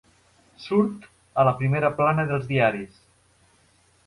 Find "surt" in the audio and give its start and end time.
0.63-1.05